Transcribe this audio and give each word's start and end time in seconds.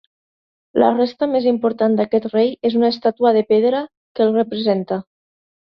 La 0.83 0.87
resta 0.95 1.27
més 1.33 1.45
important 1.51 1.99
d'aquest 1.99 2.27
rei 2.33 2.49
és 2.71 2.81
una 2.81 2.91
estàtua 2.97 3.37
de 3.39 3.47
pedra 3.55 3.87
que 4.13 4.29
el 4.29 4.37
representa. 4.41 5.03